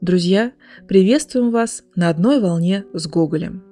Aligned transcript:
Друзья, 0.00 0.52
приветствуем 0.88 1.50
вас 1.50 1.84
на 1.94 2.08
одной 2.08 2.40
волне 2.40 2.86
с 2.94 3.06
Гоголем. 3.06 3.62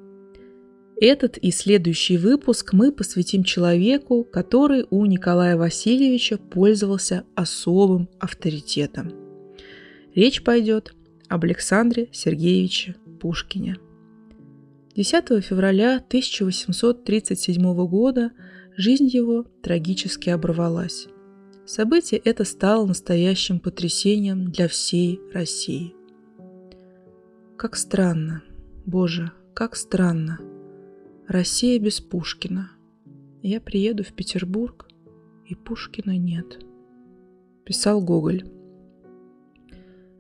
Этот 1.01 1.39
и 1.39 1.51
следующий 1.51 2.19
выпуск 2.19 2.75
мы 2.75 2.93
посвятим 2.93 3.45
человеку, 3.45 4.25
который 4.25 4.85
у 4.91 5.07
Николая 5.07 5.57
Васильевича 5.57 6.37
пользовался 6.37 7.25
особым 7.35 8.11
авторитетом. 8.21 9.15
Речь 10.15 10.45
пойдет 10.45 10.93
об 11.29 11.45
Александре 11.45 12.09
Сергеевиче 12.13 12.97
Пушкине. 13.21 13.79
10 14.97 15.43
февраля 15.43 15.97
1837 15.97 17.87
года 17.87 18.33
жизнь 18.77 19.07
его 19.07 19.47
трагически 19.63 20.29
оборвалась. 20.29 21.07
Событие 21.65 22.21
это 22.23 22.45
стало 22.45 22.85
настоящим 22.87 23.61
потрясением 23.61 24.51
для 24.51 24.69
всей 24.69 25.21
России. 25.33 25.95
Как 27.59 27.75
странно, 27.75 28.45
Боже, 28.87 29.33
как 29.53 29.75
странно. 29.75 30.39
Россия 31.27 31.81
без 31.81 32.01
Пушкина. 32.01 32.71
Я 33.43 33.61
приеду 33.61 34.05
в 34.05 34.13
Петербург, 34.13 34.89
и 35.45 35.57
Пушкина 35.57 36.17
нет. 36.17 36.61
Писал 37.65 38.01
Гоголь. 38.01 38.45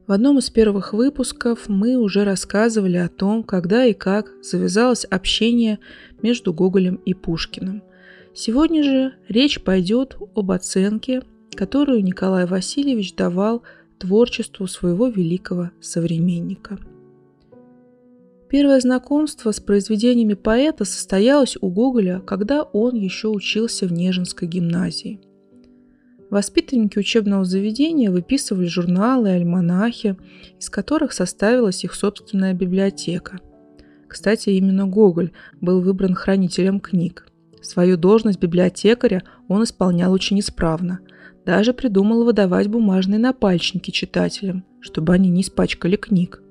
В 0.09 0.11
одном 0.11 0.41
из 0.41 0.51
первых 0.51 0.92
выпусков 0.92 1.69
мы 1.69 1.97
уже 1.97 2.24
рассказывали 2.24 2.97
о 2.97 3.09
том, 3.09 3.45
когда 3.45 3.84
и 3.84 3.92
как 3.92 4.33
завязалось 4.42 5.05
общение 5.05 5.78
между 6.20 6.52
Гоголем 6.52 6.97
и 6.97 7.14
Пушкиным. 7.14 7.84
Сегодня 8.34 8.83
же 8.83 9.14
речь 9.28 9.62
пойдет 9.62 10.16
об 10.34 10.50
оценке, 10.50 11.23
которую 11.55 12.02
Николай 12.02 12.47
Васильевич 12.47 13.14
давал 13.14 13.62
творчеству 14.00 14.66
своего 14.66 15.06
великого 15.06 15.70
современника– 15.81 16.81
Первое 18.48 18.80
знакомство 18.80 19.52
с 19.52 19.60
произведениями 19.60 20.32
поэта 20.32 20.86
состоялось 20.86 21.58
у 21.60 21.68
Гоголя, 21.68 22.20
когда 22.20 22.62
он 22.62 22.94
еще 22.94 23.28
учился 23.28 23.86
в 23.86 23.92
Нежинской 23.92 24.48
гимназии. 24.48 25.20
Воспитанники 26.30 26.98
учебного 26.98 27.44
заведения 27.44 28.10
выписывали 28.10 28.66
журналы 28.66 29.28
и 29.28 29.32
альманахи, 29.32 30.16
из 30.58 30.70
которых 30.70 31.12
составилась 31.12 31.84
их 31.84 31.94
собственная 31.94 32.54
библиотека. 32.54 33.38
Кстати, 34.06 34.50
именно 34.50 34.86
Гоголь 34.86 35.32
был 35.60 35.80
выбран 35.82 36.14
хранителем 36.14 36.80
книг. 36.80 37.26
Свою 37.60 37.98
должность 37.98 38.41
библиотекаря 38.41 39.24
он 39.48 39.64
исполнял 39.64 40.12
очень 40.12 40.41
исправно. 40.41 41.00
Даже 41.44 41.74
придумал 41.74 42.24
выдавать 42.24 42.69
бумажные 42.69 43.19
напальчники 43.19 43.91
читателям, 43.91 44.64
чтобы 44.80 45.12
они 45.14 45.28
не 45.28 45.42
испачкали 45.42 45.96
книг. 45.96 46.42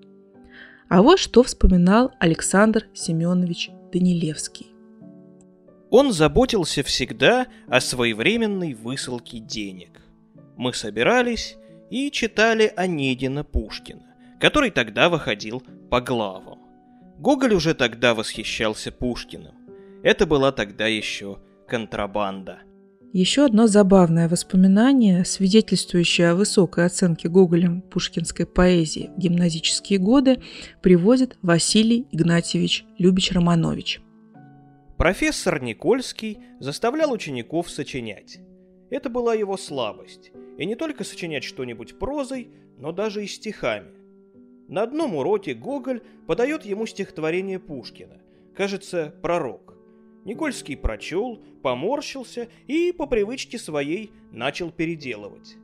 А 0.89 1.01
вот 1.01 1.19
что 1.19 1.43
вспоминал 1.43 2.11
Александр 2.19 2.87
Семенович 2.93 3.71
Данилевский. 3.91 4.67
Он 5.89 6.13
заботился 6.13 6.81
всегда 6.83 7.47
о 7.67 7.81
своевременной 7.81 8.73
высылке 8.73 9.39
денег. 9.39 10.01
Мы 10.55 10.73
собирались 10.73 11.57
и 11.89 12.09
читали 12.11 12.71
Онегина 12.75 13.43
Пушкина, 13.43 14.05
который 14.39 14.71
тогда 14.71 15.09
выходил 15.09 15.61
по 15.89 15.99
главам. 15.99 16.59
Гоголь 17.19 17.53
уже 17.53 17.73
тогда 17.73 18.13
восхищался 18.13 18.91
Пушкиным. 18.91 19.55
Это 20.03 20.25
была 20.25 20.51
тогда 20.53 20.87
еще 20.87 21.39
контрабанда. 21.67 22.59
Еще 23.17 23.45
одно 23.45 23.65
забавное 23.65 24.29
воспоминание, 24.29 25.25
свидетельствующее 25.25 26.29
о 26.29 26.35
высокой 26.35 26.85
оценке 26.85 27.27
Гоголем 27.29 27.81
пушкинской 27.81 28.45
поэзии 28.45 29.09
в 29.17 29.19
гимназические 29.19 29.97
годы, 29.97 30.39
приводит 30.83 31.35
Василий 31.41 32.05
Игнатьевич 32.11 32.85
Любич-Романович. 32.99 34.01
Профессор 34.97 35.63
Никольский 35.63 36.37
заставлял 36.59 37.11
учеников 37.11 37.71
сочинять. 37.71 38.37
Это 38.91 39.09
была 39.09 39.33
его 39.33 39.57
слабость. 39.57 40.31
И 40.59 40.67
не 40.67 40.75
только 40.75 41.03
сочинять 41.03 41.43
что-нибудь 41.43 41.97
прозой, 41.97 42.51
но 42.77 42.91
даже 42.91 43.23
и 43.23 43.27
стихами. 43.27 43.89
На 44.67 44.83
одном 44.83 45.15
уроке 45.15 45.55
Гоголь 45.55 46.03
подает 46.27 46.65
ему 46.65 46.85
стихотворение 46.85 47.57
Пушкина. 47.57 48.21
Кажется, 48.55 49.11
«Пророк». 49.23 49.76
Никольский 50.27 50.75
прочел, 50.75 51.41
поморщился 51.63 52.49
и 52.67 52.91
по 52.91 53.07
привычке 53.07 53.57
своей 53.57 54.11
начал 54.33 54.71
переделывать. 54.71 55.55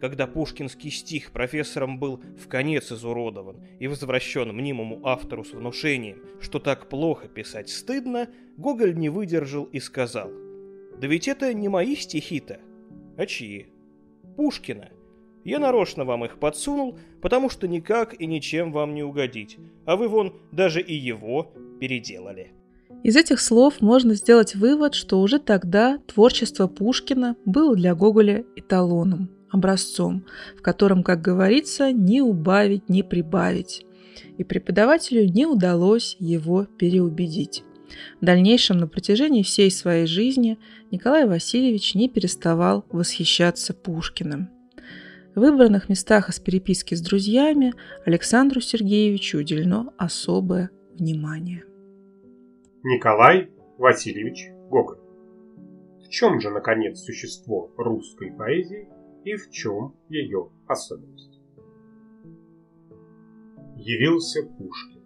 Когда 0.00 0.26
пушкинский 0.26 0.90
стих 0.90 1.32
профессором 1.32 1.98
был 1.98 2.22
в 2.42 2.48
конец 2.48 2.90
изуродован 2.90 3.60
и 3.78 3.86
возвращен 3.88 4.54
мнимому 4.54 5.06
автору 5.06 5.44
с 5.44 5.52
внушением, 5.52 6.22
что 6.40 6.58
так 6.58 6.88
плохо 6.88 7.28
писать 7.28 7.68
стыдно, 7.68 8.30
Гоголь 8.56 8.96
не 8.96 9.10
выдержал 9.10 9.64
и 9.64 9.80
сказал, 9.80 10.30
«Да 10.98 11.06
ведь 11.06 11.28
это 11.28 11.52
не 11.52 11.68
мои 11.68 11.94
стихи-то, 11.94 12.58
а 13.18 13.26
чьи? 13.26 13.66
Пушкина. 14.36 14.88
Я 15.44 15.58
нарочно 15.58 16.06
вам 16.06 16.24
их 16.24 16.38
подсунул, 16.38 16.98
потому 17.20 17.50
что 17.50 17.68
никак 17.68 18.18
и 18.18 18.24
ничем 18.24 18.72
вам 18.72 18.94
не 18.94 19.02
угодить, 19.02 19.58
а 19.84 19.96
вы 19.96 20.08
вон 20.08 20.40
даже 20.52 20.80
и 20.80 20.94
его 20.94 21.52
переделали». 21.78 22.56
Из 23.06 23.14
этих 23.14 23.38
слов 23.38 23.80
можно 23.80 24.14
сделать 24.14 24.56
вывод, 24.56 24.94
что 24.94 25.20
уже 25.20 25.38
тогда 25.38 26.00
творчество 26.08 26.66
Пушкина 26.66 27.36
было 27.44 27.76
для 27.76 27.94
Гоголя 27.94 28.44
эталоном, 28.56 29.30
образцом, 29.48 30.26
в 30.58 30.60
котором, 30.60 31.04
как 31.04 31.22
говорится, 31.22 31.92
не 31.92 32.20
убавить, 32.20 32.88
не 32.88 33.04
прибавить. 33.04 33.86
И 34.38 34.42
преподавателю 34.42 35.24
не 35.24 35.46
удалось 35.46 36.16
его 36.18 36.64
переубедить. 36.64 37.62
В 38.20 38.24
дальнейшем, 38.24 38.78
на 38.78 38.88
протяжении 38.88 39.44
всей 39.44 39.70
своей 39.70 40.08
жизни, 40.08 40.58
Николай 40.90 41.28
Васильевич 41.28 41.94
не 41.94 42.08
переставал 42.08 42.84
восхищаться 42.90 43.72
Пушкиным. 43.72 44.48
В 45.36 45.38
выбранных 45.42 45.88
местах 45.88 46.28
из 46.28 46.40
переписки 46.40 46.96
с 46.96 47.00
друзьями 47.00 47.72
Александру 48.04 48.60
Сергеевичу 48.60 49.38
уделено 49.38 49.94
особое 49.96 50.70
внимание. 50.98 51.62
Николай 52.88 53.50
Васильевич 53.78 54.48
Гоголь. 54.70 55.00
В 56.04 56.08
чем 56.08 56.40
же, 56.40 56.50
наконец, 56.50 57.00
существо 57.00 57.72
русской 57.76 58.30
поэзии 58.30 58.88
и 59.24 59.34
в 59.34 59.50
чем 59.50 59.96
ее 60.08 60.50
особенность? 60.68 61.40
Явился 63.74 64.44
Пушкин. 64.44 65.02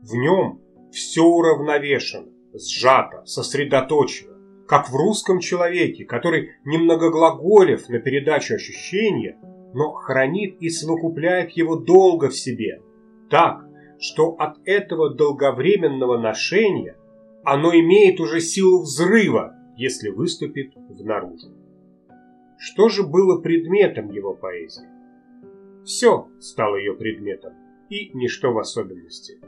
В 0.00 0.14
нем 0.14 0.62
все 0.90 1.22
уравновешено, 1.22 2.32
сжато, 2.54 3.22
сосредоточено, 3.26 4.64
как 4.66 4.88
в 4.88 4.96
русском 4.96 5.40
человеке, 5.40 6.06
который 6.06 6.52
немногоглаголев 6.64 7.90
на 7.90 7.98
передачу 7.98 8.54
ощущения, 8.54 9.38
но 9.74 9.92
хранит 9.92 10.56
и 10.62 10.70
совокупляет 10.70 11.50
его 11.50 11.76
долго 11.76 12.30
в 12.30 12.34
себе, 12.34 12.80
так, 13.28 13.62
что 14.02 14.32
от 14.32 14.58
этого 14.64 15.14
долговременного 15.14 16.18
ношения 16.18 16.96
оно 17.44 17.72
имеет 17.72 18.18
уже 18.18 18.40
силу 18.40 18.82
взрыва, 18.82 19.54
если 19.76 20.08
выступит 20.08 20.74
в 20.74 21.04
наружу. 21.04 21.52
Что 22.58 22.88
же 22.88 23.04
было 23.04 23.40
предметом 23.40 24.10
его 24.10 24.34
поэзии? 24.34 24.88
Все 25.84 26.28
стало 26.40 26.76
ее 26.76 26.94
предметом, 26.94 27.52
и 27.90 28.10
ничто 28.12 28.52
в 28.52 28.58
особенности. 28.58 29.38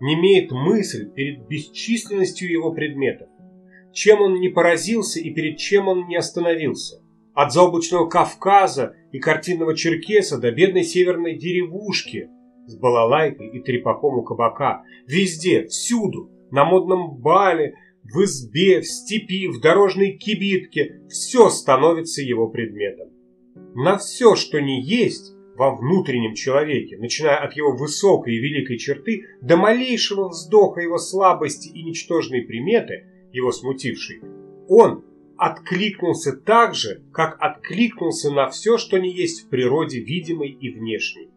Не 0.00 0.14
имеет 0.14 0.52
мысль 0.52 1.10
перед 1.10 1.48
бесчисленностью 1.48 2.50
его 2.50 2.72
предметов, 2.72 3.28
чем 3.92 4.20
он 4.20 4.34
не 4.34 4.48
поразился 4.48 5.18
и 5.18 5.34
перед 5.34 5.58
чем 5.58 5.88
он 5.88 6.06
не 6.06 6.16
остановился. 6.16 7.02
От 7.34 7.52
заоблачного 7.52 8.08
Кавказа 8.08 8.94
и 9.10 9.18
картинного 9.18 9.76
Черкеса 9.76 10.38
до 10.38 10.52
бедной 10.52 10.84
северной 10.84 11.36
деревушки– 11.36 12.30
с 12.68 12.76
балалайкой 12.76 13.48
и 13.48 13.60
трепаком 13.60 14.18
у 14.18 14.22
кабака. 14.22 14.84
Везде, 15.06 15.66
всюду, 15.66 16.30
на 16.50 16.64
модном 16.64 17.16
бале, 17.16 17.74
в 18.04 18.22
избе, 18.24 18.80
в 18.80 18.86
степи, 18.86 19.48
в 19.48 19.60
дорожной 19.60 20.12
кибитке, 20.12 21.02
все 21.08 21.48
становится 21.48 22.22
его 22.22 22.48
предметом. 22.48 23.08
На 23.74 23.98
все, 23.98 24.34
что 24.34 24.60
не 24.60 24.82
есть 24.82 25.34
во 25.56 25.74
внутреннем 25.74 26.34
человеке, 26.34 26.98
начиная 26.98 27.38
от 27.38 27.54
его 27.54 27.76
высокой 27.76 28.34
и 28.34 28.38
великой 28.38 28.78
черты 28.78 29.24
до 29.42 29.56
малейшего 29.56 30.28
вздоха 30.28 30.80
его 30.80 30.98
слабости 30.98 31.68
и 31.68 31.82
ничтожной 31.82 32.42
приметы, 32.42 33.06
его 33.32 33.50
смутившей, 33.50 34.20
он 34.68 35.04
откликнулся 35.36 36.32
так 36.32 36.74
же, 36.74 37.02
как 37.12 37.36
откликнулся 37.40 38.30
на 38.30 38.48
все, 38.48 38.76
что 38.78 38.98
не 38.98 39.12
есть 39.12 39.46
в 39.46 39.48
природе 39.48 40.00
видимой 40.00 40.50
и 40.50 40.70
внешней. 40.70 41.30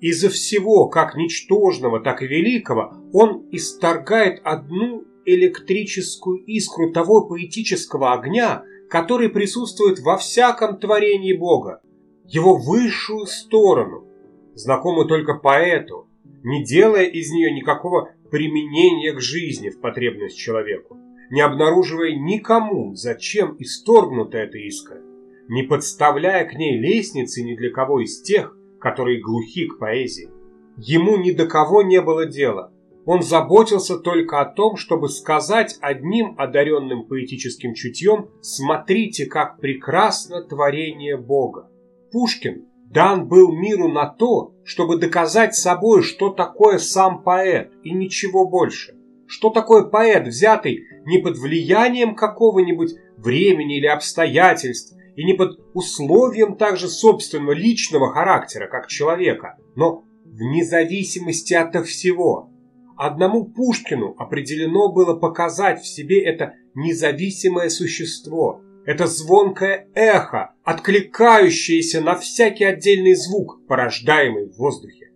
Из-за 0.00 0.30
всего, 0.30 0.88
как 0.88 1.14
ничтожного, 1.14 2.00
так 2.00 2.22
и 2.22 2.26
великого, 2.26 2.94
он 3.12 3.46
исторгает 3.52 4.40
одну 4.44 5.04
электрическую 5.26 6.38
искру 6.44 6.90
того 6.92 7.28
поэтического 7.28 8.14
огня, 8.14 8.64
который 8.88 9.28
присутствует 9.28 10.00
во 10.00 10.16
всяком 10.16 10.78
творении 10.78 11.34
Бога, 11.34 11.82
его 12.26 12.56
высшую 12.56 13.26
сторону, 13.26 14.06
знакома 14.54 15.06
только 15.06 15.34
поэту, 15.34 16.08
не 16.42 16.64
делая 16.64 17.04
из 17.04 17.30
нее 17.30 17.52
никакого 17.52 18.12
применения 18.30 19.12
к 19.12 19.20
жизни 19.20 19.68
в 19.68 19.80
потребность 19.80 20.38
человеку, 20.38 20.96
не 21.30 21.42
обнаруживая 21.42 22.12
никому, 22.12 22.94
зачем 22.94 23.54
исторгнута 23.58 24.38
эта 24.38 24.58
искра, 24.58 25.02
не 25.48 25.62
подставляя 25.62 26.46
к 26.46 26.54
ней 26.54 26.78
лестницы 26.78 27.42
ни 27.42 27.54
для 27.54 27.70
кого 27.70 28.00
из 28.00 28.22
тех, 28.22 28.56
которые 28.80 29.20
глухи 29.20 29.66
к 29.66 29.78
поэзии. 29.78 30.30
Ему 30.76 31.16
ни 31.16 31.32
до 31.32 31.46
кого 31.46 31.82
не 31.82 32.00
было 32.00 32.26
дела. 32.26 32.72
Он 33.06 33.22
заботился 33.22 33.98
только 33.98 34.40
о 34.40 34.44
том, 34.44 34.76
чтобы 34.76 35.08
сказать 35.08 35.78
одним 35.80 36.34
одаренным 36.38 37.06
поэтическим 37.06 37.74
чутьем 37.74 38.28
«Смотрите, 38.40 39.26
как 39.26 39.58
прекрасно 39.58 40.42
творение 40.42 41.16
Бога». 41.16 41.70
Пушкин 42.12 42.66
дан 42.90 43.26
был 43.28 43.52
миру 43.52 43.88
на 43.88 44.06
то, 44.06 44.54
чтобы 44.64 44.98
доказать 44.98 45.54
собой, 45.54 46.02
что 46.02 46.30
такое 46.30 46.78
сам 46.78 47.22
поэт 47.22 47.72
и 47.82 47.92
ничего 47.92 48.48
больше. 48.48 48.96
Что 49.26 49.50
такое 49.50 49.84
поэт, 49.84 50.26
взятый 50.26 50.84
не 51.06 51.18
под 51.18 51.38
влиянием 51.38 52.14
какого-нибудь 52.14 52.94
времени 53.16 53.78
или 53.78 53.86
обстоятельств, 53.86 54.96
и 55.20 55.24
не 55.24 55.34
под 55.34 55.60
условием 55.74 56.56
также 56.56 56.88
собственного 56.88 57.52
личного 57.52 58.10
характера, 58.10 58.68
как 58.68 58.86
человека, 58.86 59.58
но 59.76 60.02
вне 60.24 60.64
зависимости 60.64 61.52
от 61.52 61.76
всего. 61.86 62.48
Одному 62.96 63.44
Пушкину 63.44 64.14
определено 64.16 64.90
было 64.90 65.14
показать 65.14 65.82
в 65.82 65.86
себе 65.86 66.24
это 66.24 66.54
независимое 66.74 67.68
существо, 67.68 68.62
это 68.86 69.06
звонкое 69.06 69.90
эхо, 69.92 70.54
откликающееся 70.64 72.00
на 72.00 72.14
всякий 72.14 72.64
отдельный 72.64 73.14
звук, 73.14 73.66
порождаемый 73.68 74.48
в 74.48 74.56
воздухе. 74.56 75.10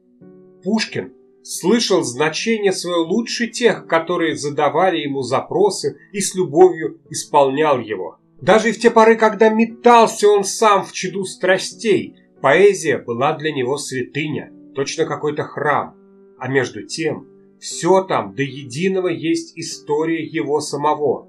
Пушкин 0.63 1.15
слышал 1.43 2.03
значение 2.03 2.73
свое 2.73 2.99
лучше 2.99 3.47
тех, 3.47 3.87
которые 3.87 4.37
задавали 4.37 4.99
ему 4.99 5.23
запросы 5.23 5.97
и 6.13 6.21
с 6.21 6.35
любовью 6.35 7.01
исполнял 7.09 7.81
его. 7.81 8.19
Даже 8.41 8.73
в 8.73 8.79
те 8.79 8.91
поры, 8.91 9.17
когда 9.17 9.49
метался 9.49 10.29
он 10.29 10.45
сам 10.45 10.85
в 10.85 10.93
чаду 10.93 11.25
страстей, 11.25 12.17
поэзия 12.41 12.99
была 12.99 13.37
для 13.37 13.53
него 13.53 13.79
святыня, 13.79 14.53
точно 14.75 15.07
какой-то 15.07 15.45
храм. 15.45 15.97
А 16.39 16.49
между 16.49 16.83
тем, 16.83 17.27
все 17.61 18.03
там 18.03 18.35
до 18.35 18.43
единого 18.43 19.09
есть 19.09 19.57
история 19.57 20.23
его 20.23 20.61
самого. 20.61 21.29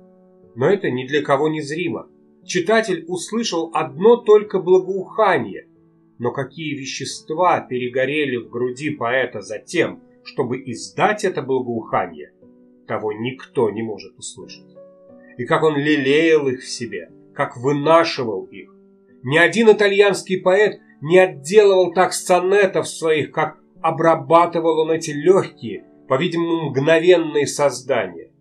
Но 0.56 0.68
это 0.68 0.90
ни 0.90 1.06
для 1.08 1.22
кого 1.22 1.48
не 1.48 1.62
зримо. 1.62 2.10
Читатель 2.44 3.06
услышал 3.08 3.72
одно 3.74 4.18
только 4.18 4.60
благоухание. 4.60 5.68
Но 6.18 6.32
какие 6.32 6.76
вещества 6.76 7.60
перегорели 7.62 8.38
в 8.38 8.50
груди 8.50 8.90
поэта 8.90 9.42
за 9.42 9.60
тем, 9.60 10.02
чтобы 10.24 10.62
издать 10.66 11.24
это 11.24 11.42
благоухание, 11.42 12.34
того 12.88 13.12
никто 13.14 13.70
не 13.70 13.84
может 13.84 14.18
услышать 14.18 14.75
и 15.38 15.46
как 15.46 15.64
он 15.64 15.78
лелеял 15.78 16.48
их 16.48 16.62
в 16.62 16.68
себе, 16.68 17.10
как 17.34 17.58
вынашивал 17.58 18.46
их. 18.46 18.72
Ни 19.24 19.38
один 19.38 19.72
итальянский 19.72 20.40
поэт 20.40 20.80
не 21.02 21.20
отделывал 21.20 21.94
так 21.94 22.14
сонетов 22.14 22.88
своих, 22.88 23.32
как 23.32 23.58
обрабатывал 23.82 24.80
он 24.80 24.92
эти 24.92 25.12
легкие, 25.12 25.86
по-видимому, 26.08 26.70
мгновенные 26.70 27.48
создания. 27.48 28.32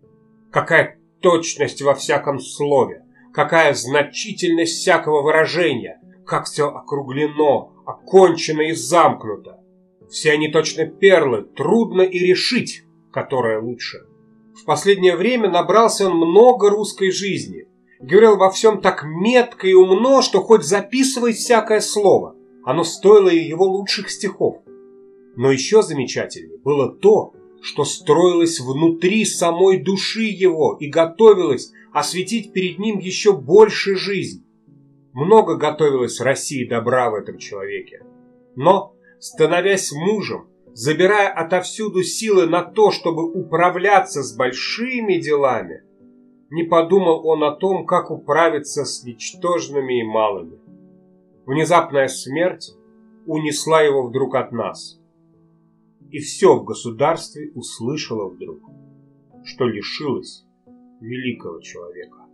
Какая 0.51 0.99
точность 1.21 1.81
во 1.81 1.95
всяком 1.95 2.39
слове, 2.39 3.03
какая 3.33 3.73
значительность 3.73 4.79
всякого 4.79 5.21
выражения, 5.21 5.99
как 6.25 6.45
все 6.45 6.69
округлено, 6.69 7.73
окончено 7.85 8.61
и 8.61 8.71
замкнуто. 8.71 9.59
Все 10.09 10.31
они 10.31 10.49
точно 10.49 10.85
перлы, 10.85 11.43
трудно 11.43 12.01
и 12.01 12.19
решить, 12.19 12.83
которое 13.11 13.59
лучше. 13.59 14.05
В 14.55 14.63
последнее 14.65 15.17
время 15.17 15.49
набрался 15.49 16.07
он 16.07 16.15
много 16.15 16.69
русской 16.69 17.11
жизни. 17.11 17.67
Говорил 17.99 18.37
во 18.37 18.49
всем 18.51 18.81
так 18.81 19.03
метко 19.03 19.67
и 19.67 19.73
умно, 19.73 20.21
что 20.21 20.41
хоть 20.41 20.63
записывай 20.63 21.33
всякое 21.33 21.81
слово. 21.81 22.35
Оно 22.63 22.83
стоило 22.83 23.29
и 23.29 23.37
его 23.37 23.65
лучших 23.65 24.09
стихов. 24.09 24.57
Но 25.35 25.51
еще 25.51 25.81
замечательнее 25.81 26.57
было 26.57 26.89
то, 26.89 27.33
что 27.61 27.83
строилось 27.83 28.59
внутри 28.59 29.25
самой 29.25 29.81
души 29.81 30.23
его 30.23 30.77
и 30.79 30.87
готовилось 30.87 31.71
осветить 31.93 32.53
перед 32.53 32.79
ним 32.79 32.99
еще 32.99 33.33
больше 33.33 33.95
жизнь. 33.95 34.45
Много 35.13 35.55
готовилось 35.55 36.21
России 36.21 36.67
добра 36.67 37.09
в 37.09 37.15
этом 37.15 37.37
человеке. 37.37 38.03
Но, 38.55 38.93
становясь 39.19 39.91
мужем, 39.91 40.47
забирая 40.75 41.29
отовсюду 41.29 42.03
силы 42.03 42.47
на 42.47 42.61
то, 42.61 42.91
чтобы 42.91 43.23
управляться 43.23 44.21
с 44.21 44.35
большими 44.35 45.19
делами, 45.21 45.83
не 46.49 46.63
подумал 46.63 47.25
он 47.25 47.45
о 47.45 47.55
том, 47.55 47.85
как 47.85 48.11
управиться 48.11 48.83
с 48.83 49.03
ничтожными 49.05 50.01
и 50.01 50.03
малыми. 50.03 50.59
Внезапная 51.45 52.09
смерть 52.09 52.75
унесла 53.25 53.81
его 53.83 54.05
вдруг 54.05 54.35
от 54.35 54.51
нас. 54.51 54.99
И 56.11 56.19
все 56.19 56.57
в 56.57 56.65
государстве 56.65 57.51
услышало 57.55 58.29
вдруг, 58.29 58.59
что 59.45 59.65
лишилось 59.65 60.45
великого 60.99 61.61
человека. 61.61 62.24